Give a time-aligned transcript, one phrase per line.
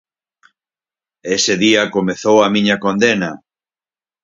[1.37, 3.31] Ese día comezou a miña condena!